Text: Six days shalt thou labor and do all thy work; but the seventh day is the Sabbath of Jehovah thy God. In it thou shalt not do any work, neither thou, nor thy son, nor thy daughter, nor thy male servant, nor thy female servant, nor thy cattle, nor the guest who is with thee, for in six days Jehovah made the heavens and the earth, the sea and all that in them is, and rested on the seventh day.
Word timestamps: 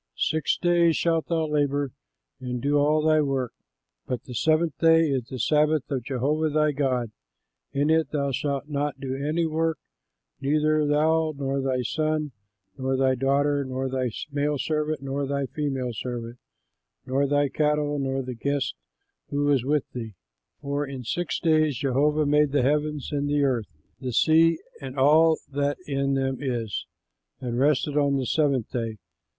Six 0.17 0.57
days 0.57 0.95
shalt 0.95 1.27
thou 1.27 1.45
labor 1.45 1.91
and 2.39 2.59
do 2.59 2.75
all 2.79 3.03
thy 3.03 3.21
work; 3.21 3.53
but 4.07 4.23
the 4.23 4.33
seventh 4.33 4.75
day 4.79 5.01
is 5.11 5.25
the 5.27 5.37
Sabbath 5.37 5.83
of 5.91 6.03
Jehovah 6.03 6.49
thy 6.49 6.71
God. 6.71 7.11
In 7.71 7.91
it 7.91 8.09
thou 8.09 8.31
shalt 8.31 8.67
not 8.67 8.99
do 8.99 9.15
any 9.15 9.45
work, 9.45 9.77
neither 10.41 10.87
thou, 10.87 11.35
nor 11.37 11.61
thy 11.61 11.83
son, 11.83 12.31
nor 12.79 12.97
thy 12.97 13.13
daughter, 13.13 13.63
nor 13.63 13.89
thy 13.89 14.09
male 14.31 14.57
servant, 14.57 15.03
nor 15.03 15.27
thy 15.27 15.45
female 15.45 15.93
servant, 15.93 16.39
nor 17.05 17.27
thy 17.27 17.47
cattle, 17.47 17.99
nor 17.99 18.23
the 18.23 18.33
guest 18.33 18.73
who 19.29 19.51
is 19.51 19.63
with 19.63 19.83
thee, 19.91 20.15
for 20.63 20.83
in 20.83 21.03
six 21.03 21.39
days 21.39 21.77
Jehovah 21.77 22.25
made 22.25 22.53
the 22.53 22.63
heavens 22.63 23.11
and 23.11 23.29
the 23.29 23.43
earth, 23.43 23.67
the 23.99 24.13
sea 24.13 24.57
and 24.81 24.97
all 24.97 25.37
that 25.47 25.77
in 25.85 26.15
them 26.15 26.37
is, 26.41 26.87
and 27.39 27.59
rested 27.59 27.95
on 27.97 28.15
the 28.17 28.25
seventh 28.25 28.71
day. 28.71 28.97